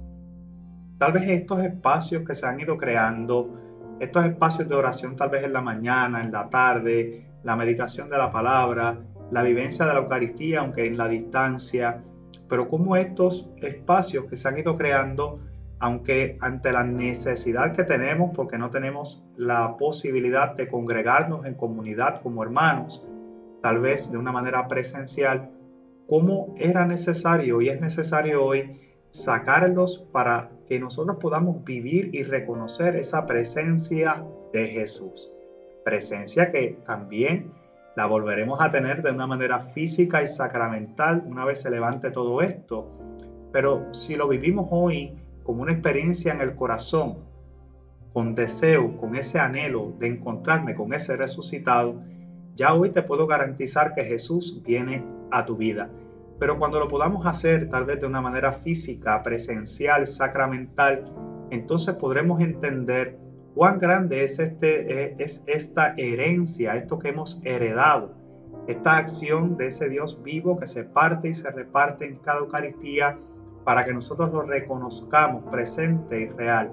tal 0.97 1.13
vez 1.13 1.27
estos 1.27 1.59
espacios 1.59 2.23
que 2.23 2.35
se 2.35 2.45
han 2.45 2.59
ido 2.59 2.77
creando, 2.77 3.53
estos 3.99 4.25
espacios 4.25 4.69
de 4.69 4.75
oración 4.75 5.15
tal 5.15 5.29
vez 5.29 5.43
en 5.43 5.53
la 5.53 5.61
mañana, 5.61 6.21
en 6.21 6.31
la 6.31 6.49
tarde, 6.49 7.25
la 7.43 7.55
meditación 7.55 8.09
de 8.09 8.17
la 8.17 8.31
palabra, 8.31 8.99
la 9.31 9.43
vivencia 9.43 9.85
de 9.85 9.93
la 9.93 9.99
Eucaristía, 9.99 10.59
aunque 10.59 10.85
en 10.85 10.97
la 10.97 11.07
distancia, 11.07 12.01
pero 12.47 12.67
como 12.67 12.95
estos 12.95 13.49
espacios 13.57 14.25
que 14.25 14.37
se 14.37 14.47
han 14.47 14.57
ido 14.57 14.77
creando, 14.77 15.39
aunque 15.79 16.37
ante 16.41 16.71
la 16.71 16.83
necesidad 16.83 17.73
que 17.73 17.83
tenemos, 17.83 18.31
porque 18.35 18.57
no 18.57 18.69
tenemos 18.69 19.25
la 19.35 19.77
posibilidad 19.77 20.55
de 20.55 20.67
congregarnos 20.67 21.45
en 21.45 21.55
comunidad 21.55 22.21
como 22.21 22.43
hermanos, 22.43 23.05
tal 23.67 23.81
vez 23.81 24.09
de 24.09 24.17
una 24.17 24.31
manera 24.31 24.65
presencial, 24.69 25.49
cómo 26.07 26.55
era 26.57 26.85
necesario 26.85 27.59
y 27.59 27.67
es 27.67 27.81
necesario 27.81 28.45
hoy 28.45 28.79
sacarlos 29.11 30.07
para 30.13 30.49
que 30.69 30.79
nosotros 30.79 31.17
podamos 31.19 31.65
vivir 31.65 32.15
y 32.15 32.23
reconocer 32.23 32.95
esa 32.95 33.27
presencia 33.27 34.23
de 34.53 34.67
Jesús. 34.67 35.29
Presencia 35.83 36.49
que 36.49 36.79
también 36.85 37.51
la 37.97 38.05
volveremos 38.05 38.61
a 38.61 38.71
tener 38.71 39.03
de 39.03 39.11
una 39.11 39.27
manera 39.27 39.59
física 39.59 40.23
y 40.23 40.27
sacramental 40.27 41.25
una 41.27 41.43
vez 41.43 41.59
se 41.59 41.69
levante 41.69 42.09
todo 42.09 42.41
esto. 42.41 42.89
Pero 43.51 43.93
si 43.93 44.15
lo 44.15 44.29
vivimos 44.29 44.69
hoy 44.71 45.13
como 45.43 45.63
una 45.63 45.73
experiencia 45.73 46.31
en 46.31 46.39
el 46.39 46.55
corazón, 46.55 47.17
con 48.13 48.33
deseo, 48.33 48.95
con 48.95 49.17
ese 49.17 49.39
anhelo 49.39 49.93
de 49.99 50.07
encontrarme 50.07 50.73
con 50.73 50.93
ese 50.93 51.17
resucitado, 51.17 52.01
ya 52.57 52.73
hoy 52.73 52.89
te 52.89 53.03
puedo 53.03 53.27
garantizar 53.27 53.93
que 53.93 54.03
Jesús 54.03 54.63
viene 54.65 55.05
a 55.29 55.45
tu 55.45 55.55
vida. 55.55 55.89
Pero 56.39 56.57
cuando 56.57 56.79
lo 56.79 56.87
podamos 56.87 57.25
hacer 57.27 57.69
tal 57.69 57.85
vez 57.85 58.01
de 58.01 58.07
una 58.07 58.19
manera 58.19 58.51
física, 58.51 59.21
presencial, 59.21 60.07
sacramental, 60.07 61.05
entonces 61.51 61.95
podremos 61.95 62.41
entender 62.41 63.17
cuán 63.53 63.79
grande 63.79 64.23
es, 64.23 64.39
este, 64.39 65.03
eh, 65.03 65.15
es 65.19 65.43
esta 65.45 65.93
herencia, 65.97 66.75
esto 66.75 66.97
que 66.97 67.09
hemos 67.09 67.41
heredado, 67.45 68.15
esta 68.67 68.97
acción 68.97 69.55
de 69.55 69.67
ese 69.67 69.87
Dios 69.87 70.21
vivo 70.23 70.57
que 70.59 70.65
se 70.65 70.83
parte 70.83 71.29
y 71.29 71.35
se 71.35 71.51
reparte 71.51 72.05
en 72.05 72.17
cada 72.17 72.39
Eucaristía 72.39 73.17
para 73.65 73.85
que 73.85 73.93
nosotros 73.93 74.33
lo 74.33 74.41
reconozcamos 74.41 75.43
presente 75.51 76.21
y 76.21 76.27
real 76.27 76.71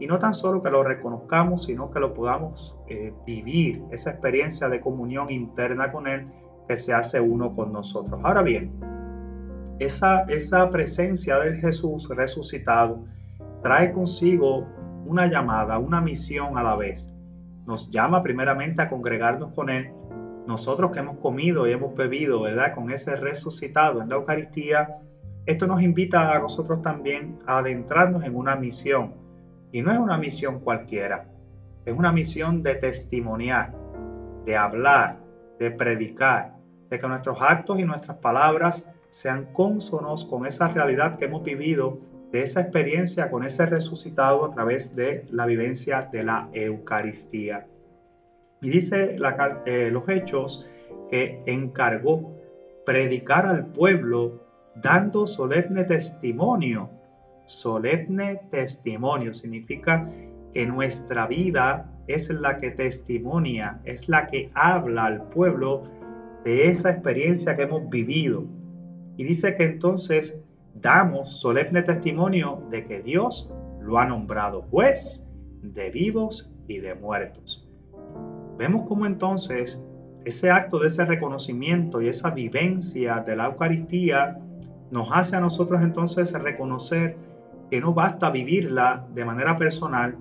y 0.00 0.06
no 0.06 0.18
tan 0.18 0.32
solo 0.32 0.62
que 0.62 0.70
lo 0.70 0.82
reconozcamos, 0.82 1.64
sino 1.64 1.90
que 1.90 2.00
lo 2.00 2.14
podamos 2.14 2.76
eh, 2.88 3.12
vivir, 3.26 3.84
esa 3.92 4.10
experiencia 4.10 4.68
de 4.70 4.80
comunión 4.80 5.30
interna 5.30 5.92
con 5.92 6.08
Él 6.08 6.26
que 6.66 6.78
se 6.78 6.94
hace 6.94 7.20
uno 7.20 7.54
con 7.54 7.70
nosotros. 7.70 8.18
Ahora 8.24 8.40
bien, 8.40 8.72
esa, 9.78 10.22
esa 10.22 10.70
presencia 10.70 11.38
del 11.38 11.56
Jesús 11.56 12.08
resucitado 12.08 13.04
trae 13.62 13.92
consigo 13.92 14.66
una 15.04 15.26
llamada, 15.26 15.78
una 15.78 16.00
misión 16.00 16.56
a 16.56 16.62
la 16.62 16.76
vez. 16.76 17.10
Nos 17.66 17.90
llama 17.90 18.22
primeramente 18.22 18.80
a 18.80 18.88
congregarnos 18.88 19.54
con 19.54 19.68
Él. 19.68 19.92
Nosotros 20.46 20.92
que 20.92 21.00
hemos 21.00 21.18
comido 21.18 21.68
y 21.68 21.72
hemos 21.72 21.94
bebido, 21.94 22.40
¿verdad? 22.40 22.74
Con 22.74 22.90
ese 22.90 23.16
resucitado 23.16 24.00
en 24.00 24.08
la 24.08 24.14
Eucaristía, 24.14 24.88
esto 25.44 25.66
nos 25.66 25.82
invita 25.82 26.32
a 26.32 26.38
nosotros 26.38 26.80
también 26.80 27.38
a 27.46 27.58
adentrarnos 27.58 28.24
en 28.24 28.34
una 28.34 28.56
misión 28.56 29.19
y 29.72 29.82
no 29.82 29.92
es 29.92 29.98
una 29.98 30.18
misión 30.18 30.60
cualquiera, 30.60 31.28
es 31.84 31.94
una 31.96 32.12
misión 32.12 32.62
de 32.62 32.74
testimoniar, 32.76 33.74
de 34.44 34.56
hablar, 34.56 35.18
de 35.58 35.70
predicar, 35.70 36.56
de 36.88 36.98
que 36.98 37.08
nuestros 37.08 37.40
actos 37.40 37.78
y 37.78 37.84
nuestras 37.84 38.18
palabras 38.18 38.88
sean 39.10 39.52
cónsonos 39.52 40.24
con 40.24 40.46
esa 40.46 40.68
realidad 40.68 41.18
que 41.18 41.26
hemos 41.26 41.42
vivido, 41.42 41.98
de 42.32 42.42
esa 42.42 42.60
experiencia 42.60 43.30
con 43.30 43.44
ese 43.44 43.66
resucitado 43.66 44.44
a 44.44 44.50
través 44.50 44.94
de 44.94 45.26
la 45.30 45.46
vivencia 45.46 46.08
de 46.12 46.22
la 46.22 46.48
Eucaristía. 46.52 47.66
Y 48.60 48.70
dice 48.70 49.16
eh, 49.66 49.90
los 49.90 50.08
hechos 50.08 50.70
que 51.10 51.42
encargó 51.46 52.36
predicar 52.86 53.46
al 53.46 53.66
pueblo 53.66 54.44
dando 54.76 55.26
solemne 55.26 55.84
testimonio 55.84 56.90
solemne 57.50 58.40
testimonio. 58.50 59.34
Significa 59.34 60.08
que 60.54 60.66
nuestra 60.66 61.26
vida 61.26 61.90
es 62.06 62.30
la 62.30 62.58
que 62.58 62.70
testimonia, 62.70 63.80
es 63.84 64.08
la 64.08 64.26
que 64.26 64.50
habla 64.54 65.06
al 65.06 65.28
pueblo 65.28 65.84
de 66.44 66.68
esa 66.68 66.90
experiencia 66.90 67.56
que 67.56 67.62
hemos 67.62 67.88
vivido. 67.88 68.44
Y 69.16 69.24
dice 69.24 69.56
que 69.56 69.64
entonces 69.64 70.40
damos 70.74 71.40
solemne 71.40 71.82
testimonio 71.82 72.62
de 72.70 72.86
que 72.86 73.02
Dios 73.02 73.52
lo 73.80 73.98
ha 73.98 74.06
nombrado 74.06 74.62
juez 74.62 75.26
de 75.62 75.90
vivos 75.90 76.54
y 76.68 76.78
de 76.78 76.94
muertos. 76.94 77.68
Vemos 78.56 78.82
cómo 78.88 79.06
entonces 79.06 79.84
ese 80.24 80.50
acto 80.50 80.78
de 80.78 80.88
ese 80.88 81.04
reconocimiento 81.04 82.00
y 82.00 82.08
esa 82.08 82.30
vivencia 82.30 83.20
de 83.20 83.36
la 83.36 83.46
Eucaristía 83.46 84.38
nos 84.90 85.08
hace 85.12 85.36
a 85.36 85.40
nosotros 85.40 85.82
entonces 85.82 86.32
reconocer 86.32 87.16
que 87.70 87.80
no 87.80 87.94
basta 87.94 88.30
vivirla 88.30 89.06
de 89.14 89.24
manera 89.24 89.56
personal, 89.56 90.16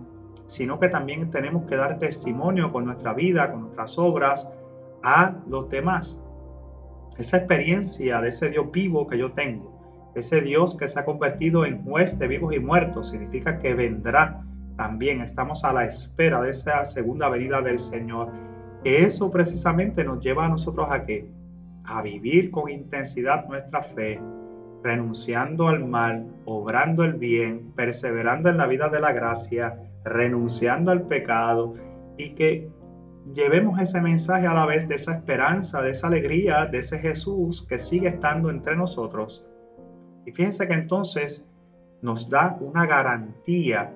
sino 0.46 0.80
que 0.80 0.90
también 0.90 1.30
tenemos 1.30 1.66
que 1.66 1.76
dar 1.76 2.00
testimonio 2.00 2.72
con 2.72 2.86
nuestra 2.86 3.14
vida, 3.14 3.52
con 3.52 3.62
nuestras 3.62 3.98
obras 3.98 4.52
a 5.04 5.36
los 5.48 5.70
demás. 5.70 6.24
Esa 7.18 7.38
experiencia 7.38 8.22
de 8.22 8.30
ese 8.30 8.50
Dios 8.50 8.72
vivo 8.72 9.08
que 9.08 9.18
yo 9.18 9.32
tengo, 9.34 9.80
ese 10.16 10.42
Dios 10.42 10.78
que 10.78 10.88
se 10.88 11.00
ha 11.00 11.06
convertido 11.06 11.66
en 11.66 11.84
juez 11.84 12.18
de 12.18 12.28
vivos 12.28 12.54
y 12.54 12.60
muertos, 12.60 13.10
significa 13.10 13.60
que 13.60 13.74
vendrá 13.74 14.44
también. 14.78 15.22
Estamos 15.22 15.64
a 15.64 15.74
la 15.74 15.86
espera 15.86 16.42
de 16.42 16.52
esa 16.52 16.86
segunda 16.86 17.30
venida 17.30 17.62
del 17.62 17.80
Señor. 17.80 18.32
Que 18.84 19.04
eso 19.04 19.32
precisamente 19.32 20.04
nos 20.04 20.22
lleva 20.22 20.46
a 20.46 20.50
nosotros 20.50 20.88
a 20.90 21.06
que 21.06 21.30
a 21.84 22.02
vivir 22.02 22.52
con 22.52 22.70
intensidad 22.70 23.48
nuestra 23.48 23.82
fe, 23.82 24.22
renunciando 24.84 25.68
al 25.68 25.86
mal, 25.86 26.28
obrando 26.46 27.04
el 27.04 27.14
bien, 27.14 27.72
perseverando 27.76 28.50
en 28.50 28.58
la 28.58 28.68
vida 28.68 28.90
de 28.90 29.00
la 29.00 29.12
gracia, 29.12 29.80
renunciando 30.04 30.92
al 30.92 31.04
pecado 31.04 31.74
y 32.18 32.32
que 32.36 32.70
llevemos 33.34 33.80
ese 33.80 34.02
mensaje 34.02 34.48
a 34.48 34.54
la 34.54 34.66
vez 34.66 34.88
de 34.88 34.96
esa 34.96 35.16
esperanza, 35.16 35.82
de 35.82 35.92
esa 35.92 36.08
alegría, 36.08 36.66
de 36.66 36.80
ese 36.80 37.00
Jesús 37.00 37.66
que 37.68 37.80
sigue 37.80 38.08
estando 38.08 38.50
entre 38.50 38.76
nosotros. 38.76 39.46
Y 40.26 40.32
fíjense 40.32 40.68
que 40.68 40.74
entonces 40.74 41.48
nos 42.02 42.30
da 42.30 42.58
una 42.62 42.86
garantía, 42.86 43.94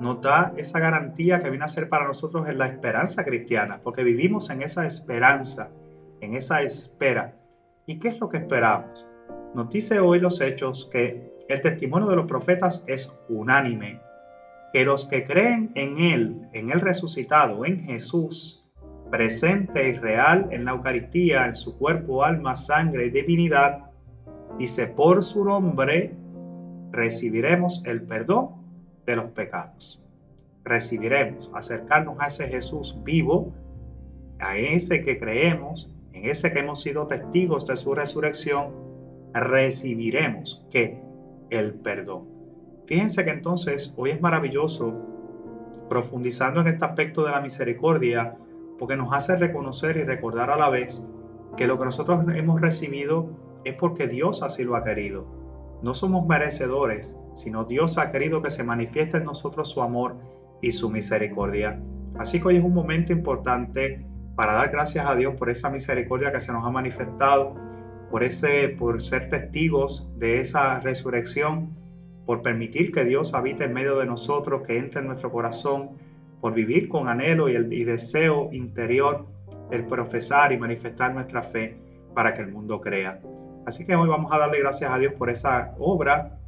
nos 0.00 0.20
da 0.20 0.52
esa 0.56 0.78
garantía 0.78 1.40
que 1.40 1.50
viene 1.50 1.64
a 1.64 1.68
ser 1.68 1.88
para 1.88 2.06
nosotros 2.06 2.48
en 2.48 2.58
la 2.58 2.66
esperanza 2.66 3.24
cristiana, 3.24 3.80
porque 3.82 4.04
vivimos 4.04 4.50
en 4.50 4.62
esa 4.62 4.86
esperanza, 4.86 5.70
en 6.20 6.34
esa 6.34 6.62
espera. 6.62 7.36
¿Y 7.86 7.98
qué 7.98 8.08
es 8.08 8.20
lo 8.20 8.28
que 8.28 8.38
esperamos? 8.38 9.06
Nos 9.54 9.68
dice 9.68 10.00
hoy 10.00 10.18
los 10.18 10.40
hechos 10.40 10.88
que 10.90 11.30
el 11.48 11.60
testimonio 11.60 12.08
de 12.08 12.16
los 12.16 12.26
profetas 12.26 12.84
es 12.88 13.22
unánime, 13.28 14.00
que 14.72 14.84
los 14.84 15.04
que 15.04 15.26
creen 15.26 15.70
en 15.74 15.98
Él, 15.98 16.48
en 16.54 16.70
el 16.70 16.80
resucitado, 16.80 17.66
en 17.66 17.84
Jesús, 17.84 18.64
presente 19.10 19.90
y 19.90 19.92
real 19.92 20.48
en 20.52 20.64
la 20.64 20.70
Eucaristía, 20.70 21.46
en 21.46 21.54
su 21.54 21.76
cuerpo, 21.76 22.24
alma, 22.24 22.56
sangre 22.56 23.06
y 23.06 23.10
divinidad, 23.10 23.90
dice, 24.58 24.86
por 24.86 25.22
su 25.22 25.44
nombre 25.44 26.14
recibiremos 26.90 27.84
el 27.84 28.02
perdón 28.02 28.52
de 29.04 29.16
los 29.16 29.30
pecados. 29.32 30.08
Recibiremos, 30.64 31.50
acercarnos 31.54 32.18
a 32.20 32.26
ese 32.28 32.48
Jesús 32.48 32.98
vivo, 33.04 33.52
a 34.38 34.56
ese 34.56 35.02
que 35.02 35.18
creemos, 35.18 35.90
en 36.14 36.30
ese 36.30 36.52
que 36.52 36.60
hemos 36.60 36.80
sido 36.80 37.06
testigos 37.06 37.66
de 37.66 37.76
su 37.76 37.94
resurrección, 37.94 38.81
recibiremos 39.34 40.66
que 40.70 41.00
el 41.50 41.74
perdón. 41.74 42.28
Fíjense 42.86 43.24
que 43.24 43.30
entonces 43.30 43.94
hoy 43.96 44.10
es 44.10 44.20
maravilloso 44.20 44.94
profundizando 45.88 46.60
en 46.60 46.68
este 46.68 46.84
aspecto 46.84 47.24
de 47.24 47.32
la 47.32 47.40
misericordia, 47.40 48.36
porque 48.78 48.96
nos 48.96 49.12
hace 49.12 49.36
reconocer 49.36 49.96
y 49.96 50.04
recordar 50.04 50.50
a 50.50 50.56
la 50.56 50.70
vez 50.70 51.06
que 51.56 51.66
lo 51.66 51.78
que 51.78 51.84
nosotros 51.84 52.24
hemos 52.34 52.60
recibido 52.60 53.30
es 53.64 53.74
porque 53.74 54.06
Dios 54.08 54.42
así 54.42 54.64
lo 54.64 54.76
ha 54.76 54.84
querido. 54.84 55.26
No 55.82 55.94
somos 55.94 56.26
merecedores, 56.26 57.18
sino 57.34 57.64
Dios 57.64 57.98
ha 57.98 58.10
querido 58.10 58.40
que 58.40 58.50
se 58.50 58.64
manifieste 58.64 59.18
en 59.18 59.24
nosotros 59.24 59.70
su 59.70 59.82
amor 59.82 60.16
y 60.60 60.72
su 60.72 60.88
misericordia. 60.90 61.80
Así 62.18 62.40
que 62.40 62.48
hoy 62.48 62.56
es 62.56 62.64
un 62.64 62.74
momento 62.74 63.12
importante 63.12 64.04
para 64.34 64.54
dar 64.54 64.70
gracias 64.70 65.06
a 65.06 65.14
Dios 65.14 65.34
por 65.36 65.50
esa 65.50 65.70
misericordia 65.70 66.32
que 66.32 66.40
se 66.40 66.52
nos 66.52 66.64
ha 66.64 66.70
manifestado, 66.70 67.54
por 68.12 68.22
ese 68.22 68.68
por 68.68 69.00
ser 69.00 69.30
testigos 69.30 70.12
de 70.18 70.40
esa 70.40 70.78
resurrección 70.80 71.70
por 72.26 72.42
permitir 72.42 72.92
que 72.92 73.04
Dios 73.04 73.34
habite 73.34 73.64
en 73.64 73.72
medio 73.72 73.98
de 73.98 74.06
nosotros, 74.06 74.62
que 74.62 74.78
entre 74.78 75.00
en 75.00 75.08
nuestro 75.08 75.32
corazón, 75.32 75.90
por 76.40 76.54
vivir 76.54 76.88
con 76.88 77.08
anhelo 77.08 77.48
y, 77.48 77.54
el, 77.56 77.68
deseo 77.68 78.50
interior 78.52 79.26
el 79.70 79.86
profesar 79.86 80.52
y 80.52 80.58
manifestar 80.58 81.14
nuestra 81.14 81.42
fe 81.42 81.76
para 82.14 82.34
que 82.34 82.42
el 82.42 82.52
mundo 82.52 82.80
crea. 82.80 83.20
Así 83.64 83.86
que 83.86 83.96
hoy 83.96 84.08
vamos 84.08 84.30
a 84.30 84.38
darle 84.38 84.60
gracias 84.60 84.90
a 84.90 84.98
Dios 84.98 85.14
por 85.14 85.30
esa 85.30 85.74
obra, 85.78 86.38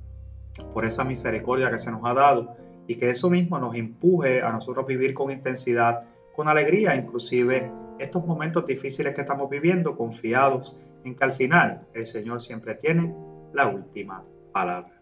por 0.74 0.84
esa 0.84 1.02
misericordia 1.02 1.70
que 1.70 1.78
se 1.78 1.90
nos 1.90 2.04
ha 2.04 2.12
dado 2.12 2.56
y 2.86 2.96
que 2.96 3.08
eso 3.08 3.30
mismo 3.30 3.58
nos 3.58 3.74
empuje 3.74 4.42
a 4.42 4.52
nosotros 4.52 4.86
vivir 4.86 5.14
con 5.14 5.30
intensidad, 5.30 6.02
con 6.36 6.48
alegría, 6.48 6.94
inclusive 6.94 7.70
estos 7.98 8.26
momentos 8.26 8.66
difíciles 8.66 9.14
que 9.14 9.22
estamos 9.22 9.48
viviendo, 9.48 9.96
confiados 9.96 10.76
en 11.04 11.14
que 11.14 11.24
al 11.24 11.32
final 11.32 11.86
el 11.92 12.06
Señor 12.06 12.40
siempre 12.40 12.74
tiene 12.74 13.14
la 13.52 13.68
última 13.68 14.24
palabra. 14.52 14.94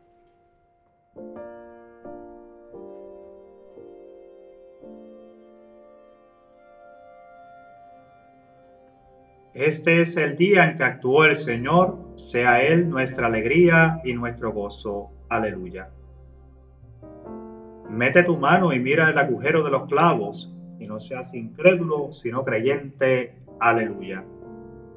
Este 9.54 10.00
es 10.00 10.16
el 10.16 10.36
día 10.36 10.64
en 10.64 10.76
que 10.76 10.84
actuó 10.84 11.26
el 11.26 11.36
Señor, 11.36 11.98
sea 12.14 12.62
Él 12.62 12.88
nuestra 12.88 13.26
alegría 13.26 14.00
y 14.02 14.14
nuestro 14.14 14.50
gozo. 14.50 15.10
Aleluya. 15.28 15.90
Mete 17.90 18.22
tu 18.22 18.38
mano 18.38 18.72
y 18.72 18.80
mira 18.80 19.10
el 19.10 19.18
agujero 19.18 19.62
de 19.62 19.70
los 19.70 19.86
clavos, 19.86 20.54
y 20.78 20.86
no 20.86 20.98
seas 20.98 21.34
incrédulo, 21.34 22.10
sino 22.12 22.42
creyente. 22.42 23.36
Aleluya. 23.60 24.24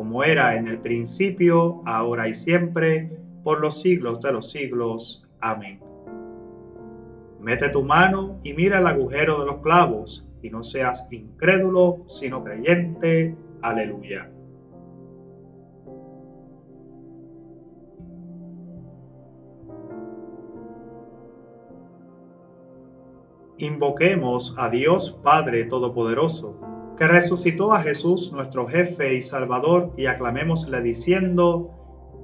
como 0.00 0.24
era 0.24 0.56
en 0.56 0.66
el 0.66 0.78
principio, 0.78 1.82
ahora 1.84 2.26
y 2.26 2.32
siempre, 2.32 3.12
por 3.44 3.60
los 3.60 3.82
siglos 3.82 4.18
de 4.22 4.32
los 4.32 4.50
siglos. 4.50 5.28
Amén. 5.42 5.78
Mete 7.38 7.68
tu 7.68 7.82
mano 7.82 8.40
y 8.42 8.54
mira 8.54 8.78
el 8.78 8.86
agujero 8.86 9.40
de 9.40 9.44
los 9.44 9.56
clavos, 9.58 10.26
y 10.40 10.48
no 10.48 10.62
seas 10.62 11.06
incrédulo, 11.10 12.04
sino 12.06 12.42
creyente. 12.42 13.36
Aleluya. 13.60 14.30
Invoquemos 23.58 24.54
a 24.56 24.70
Dios 24.70 25.10
Padre 25.22 25.64
Todopoderoso 25.64 26.58
que 27.00 27.08
resucitó 27.08 27.72
a 27.72 27.80
Jesús 27.80 28.30
nuestro 28.30 28.66
jefe 28.66 29.14
y 29.14 29.22
Salvador, 29.22 29.94
y 29.96 30.04
aclamémosle 30.04 30.82
diciendo, 30.82 31.70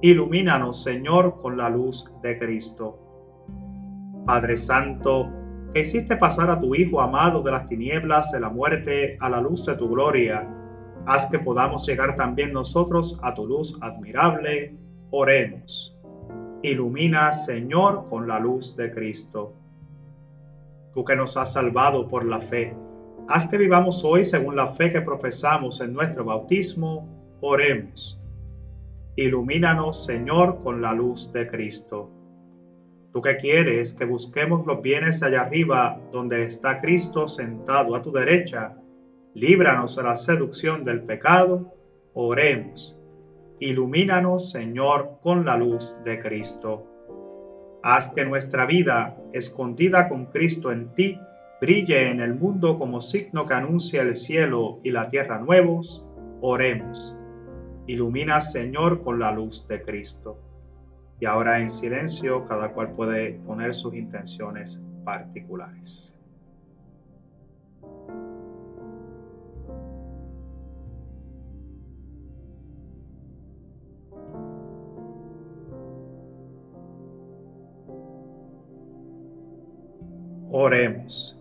Ilumínanos, 0.03 0.83
Señor, 0.83 1.41
con 1.41 1.57
la 1.57 1.71
luz 1.71 2.13
de 2.23 2.39
Cristo. 2.39 2.99
Padre 4.27 4.55
Santo, 4.59 5.31
que 5.73 5.81
hiciste 5.81 6.19
pasar 6.19 6.51
a 6.51 6.61
tu 6.61 6.75
Hijo 6.75 7.01
amado 7.01 7.41
de 7.41 7.53
las 7.53 7.65
tinieblas 7.65 8.31
de 8.33 8.41
la 8.41 8.51
muerte 8.51 9.17
a 9.19 9.31
la 9.31 9.41
luz 9.41 9.65
de 9.65 9.77
tu 9.77 9.89
gloria, 9.89 10.47
haz 11.07 11.31
que 11.31 11.39
podamos 11.39 11.87
llegar 11.87 12.15
también 12.15 12.53
nosotros 12.53 13.19
a 13.23 13.33
tu 13.33 13.47
luz 13.47 13.79
admirable. 13.81 14.77
Oremos. 15.11 15.97
Ilumina, 16.61 17.33
Señor, 17.33 18.11
con 18.11 18.29
la 18.29 18.39
luz 18.39 18.77
de 18.77 18.93
Cristo. 18.93 19.55
Tú 20.93 21.03
que 21.03 21.17
nos 21.17 21.39
has 21.39 21.55
salvado 21.55 22.07
por 22.09 22.27
la 22.27 22.43
fe, 22.43 22.77
Haz 23.29 23.49
que 23.49 23.59
vivamos 23.59 24.05
hoy 24.05 24.25
según 24.25 24.55
la 24.55 24.69
fe 24.69 24.93
que 24.93 25.01
profesamos 25.01 25.81
en 25.81 25.93
nuestro 25.93 26.25
bautismo. 26.25 27.09
Oremos. 27.41 28.21
Ilumínanos, 29.17 30.05
Señor, 30.05 30.61
con 30.63 30.81
la 30.81 30.93
luz 30.93 31.33
de 31.33 31.49
Cristo. 31.49 32.09
Tú 33.13 33.21
que 33.21 33.37
quieres 33.37 33.95
que 33.95 34.05
busquemos 34.05 34.65
los 34.65 34.81
bienes 34.81 35.25
allá 35.25 35.41
arriba, 35.41 36.01
donde 36.13 36.45
está 36.45 36.81
Cristo 36.81 37.27
sentado 37.27 37.97
a 37.97 38.03
tu 38.03 38.13
derecha, 38.13 38.77
líbranos 39.35 39.97
de 39.97 40.05
la 40.05 40.17
seducción 40.17 40.85
del 40.85 41.03
pecado 41.03 41.75
Oremos. 42.15 42.97
Ilumínanos, 43.59 44.51
Señor, 44.51 45.19
con 45.21 45.45
la 45.45 45.57
luz 45.57 45.99
de 46.05 46.21
Cristo. 46.21 46.87
Haz 47.83 48.15
que 48.15 48.25
nuestra 48.25 48.67
vida, 48.67 49.17
escondida 49.33 50.09
con 50.09 50.27
Cristo 50.27 50.71
en 50.71 50.95
ti, 50.95 51.19
brille 51.61 52.11
en 52.11 52.21
el 52.21 52.35
mundo 52.35 52.79
como 52.79 53.01
signo 53.01 53.47
que 53.47 53.55
anuncia 53.55 54.03
el 54.03 54.15
cielo 54.15 54.81
y 54.83 54.91
la 54.91 55.09
tierra 55.09 55.39
nuevos. 55.39 56.07
Oremos. 56.41 57.17
Ilumina, 57.87 58.41
Señor, 58.41 59.03
con 59.03 59.19
la 59.19 59.33
luz 59.33 59.67
de 59.69 59.83
Cristo. 59.83 60.39
Y 61.19 61.25
ahora 61.25 61.61
en 61.61 61.71
silencio, 61.71 62.47
cada 62.47 62.73
cual 62.73 62.93
puede 62.93 63.35
poner 63.47 63.75
sus 63.75 63.95
intenciones 63.95 64.83
particulares. 65.05 66.13
Oremos. 80.51 81.37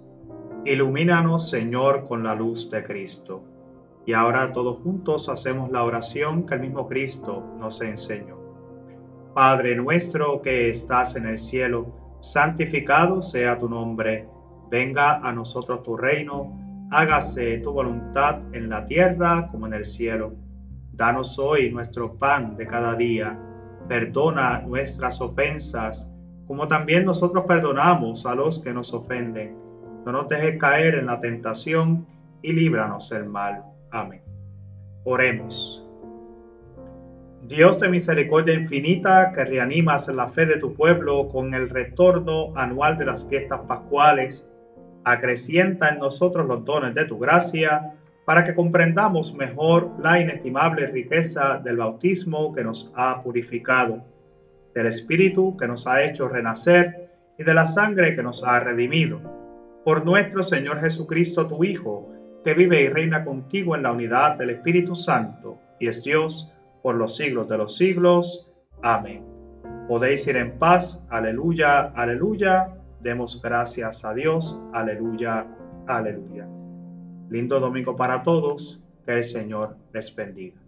Ilumínanos, 0.65 1.47
Señor, 1.47 2.07
con 2.07 2.23
la 2.23 2.33
luz 2.33 2.71
de 2.71 2.83
Cristo. 2.83 3.43
Y 4.05 4.13
ahora 4.13 4.51
todos 4.51 4.79
juntos 4.79 5.29
hacemos 5.29 5.69
la 5.69 5.83
oración 5.83 6.47
que 6.47 6.55
el 6.55 6.61
mismo 6.61 6.87
Cristo 6.87 7.43
nos 7.59 7.81
enseñó. 7.81 8.37
Padre 9.35 9.75
nuestro 9.75 10.41
que 10.41 10.71
estás 10.71 11.15
en 11.17 11.27
el 11.27 11.37
cielo, 11.37 12.17
santificado 12.19 13.21
sea 13.21 13.59
tu 13.59 13.69
nombre. 13.69 14.27
Venga 14.71 15.17
a 15.17 15.31
nosotros 15.31 15.83
tu 15.83 15.95
reino. 15.97 16.57
Hágase 16.89 17.59
tu 17.59 17.71
voluntad 17.71 18.39
en 18.53 18.67
la 18.69 18.85
tierra 18.85 19.47
como 19.51 19.67
en 19.67 19.73
el 19.73 19.85
cielo. 19.85 20.33
Danos 20.93 21.37
hoy 21.37 21.71
nuestro 21.71 22.15
pan 22.17 22.57
de 22.57 22.65
cada 22.65 22.95
día. 22.95 23.39
Perdona 23.87 24.61
nuestras 24.61 25.21
ofensas 25.21 26.11
como 26.47 26.67
también 26.67 27.05
nosotros 27.05 27.45
perdonamos 27.47 28.25
a 28.25 28.35
los 28.35 28.59
que 28.59 28.73
nos 28.73 28.93
ofenden. 28.93 29.64
No 30.05 30.11
nos 30.11 30.29
dejes 30.29 30.59
caer 30.59 30.95
en 30.95 31.07
la 31.07 31.19
tentación 31.19 32.05
y 32.41 32.53
líbranos 32.53 33.09
del 33.09 33.25
mal. 33.25 33.63
Amén. 33.91 34.21
Oremos. 35.03 35.81
Dios 37.43 37.79
de 37.79 37.89
misericordia 37.89 38.53
infinita, 38.53 39.31
que 39.33 39.45
reanimas 39.45 40.07
la 40.07 40.27
fe 40.27 40.45
de 40.45 40.57
tu 40.57 40.73
pueblo 40.73 41.29
con 41.29 41.53
el 41.53 41.69
retorno 41.69 42.55
anual 42.55 42.97
de 42.97 43.05
las 43.05 43.27
fiestas 43.27 43.61
pascuales, 43.67 44.49
acrecienta 45.03 45.89
en 45.89 45.99
nosotros 45.99 46.47
los 46.47 46.65
dones 46.65 46.95
de 46.95 47.05
tu 47.05 47.19
gracia, 47.19 47.93
para 48.25 48.43
que 48.43 48.55
comprendamos 48.55 49.35
mejor 49.35 49.91
la 49.99 50.19
inestimable 50.19 50.87
riqueza 50.87 51.61
del 51.63 51.77
bautismo 51.77 52.53
que 52.53 52.63
nos 52.63 52.91
ha 52.95 53.21
purificado 53.21 54.03
del 54.75 54.87
Espíritu 54.87 55.55
que 55.57 55.67
nos 55.67 55.87
ha 55.87 56.03
hecho 56.03 56.27
renacer 56.27 57.09
y 57.39 57.43
de 57.43 57.53
la 57.53 57.65
sangre 57.65 58.15
que 58.15 58.21
nos 58.21 58.43
ha 58.43 58.59
redimido. 58.59 59.44
Por 59.85 60.03
nuestro 60.03 60.41
Señor 60.41 60.79
Jesucristo, 60.79 61.45
tu 61.45 61.63
Hijo, 61.63 62.09
que 62.43 62.55
vive 62.55 62.81
y 62.81 62.89
reina 62.89 63.23
contigo 63.23 63.75
en 63.75 63.83
la 63.83 63.91
unidad 63.91 64.35
del 64.35 64.49
Espíritu 64.49 64.95
Santo, 64.95 65.59
y 65.79 65.87
es 65.87 66.03
Dios 66.03 66.51
por 66.81 66.95
los 66.95 67.15
siglos 67.15 67.47
de 67.47 67.59
los 67.59 67.77
siglos. 67.77 68.51
Amén. 68.81 69.23
Podéis 69.87 70.25
ir 70.25 70.37
en 70.37 70.57
paz. 70.57 71.05
Aleluya, 71.09 71.91
aleluya. 71.95 72.73
Demos 73.01 73.39
gracias 73.39 74.03
a 74.03 74.15
Dios. 74.15 74.59
Aleluya, 74.73 75.45
aleluya. 75.85 76.47
Lindo 77.29 77.59
domingo 77.59 77.95
para 77.95 78.23
todos. 78.23 78.81
Que 79.05 79.13
el 79.13 79.23
Señor 79.23 79.77
les 79.93 80.15
bendiga. 80.15 80.64